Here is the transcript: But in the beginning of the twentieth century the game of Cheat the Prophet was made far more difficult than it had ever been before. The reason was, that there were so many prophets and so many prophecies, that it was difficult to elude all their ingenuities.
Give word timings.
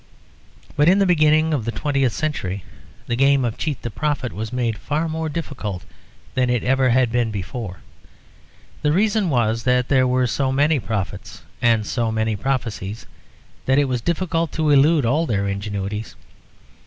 But 0.75 0.89
in 0.89 0.97
the 0.97 1.05
beginning 1.05 1.53
of 1.53 1.63
the 1.63 1.71
twentieth 1.71 2.11
century 2.11 2.63
the 3.05 3.15
game 3.15 3.45
of 3.45 3.55
Cheat 3.55 3.83
the 3.83 3.91
Prophet 3.91 4.33
was 4.33 4.51
made 4.51 4.79
far 4.79 5.07
more 5.07 5.29
difficult 5.29 5.85
than 6.33 6.49
it 6.49 6.63
had 6.63 6.79
ever 6.79 7.05
been 7.05 7.29
before. 7.29 7.81
The 8.81 8.91
reason 8.93 9.29
was, 9.29 9.61
that 9.65 9.89
there 9.89 10.07
were 10.07 10.25
so 10.25 10.51
many 10.51 10.79
prophets 10.79 11.43
and 11.61 11.85
so 11.85 12.11
many 12.11 12.35
prophecies, 12.35 13.05
that 13.67 13.77
it 13.77 13.85
was 13.85 14.01
difficult 14.01 14.51
to 14.53 14.71
elude 14.71 15.05
all 15.05 15.27
their 15.27 15.47
ingenuities. 15.47 16.15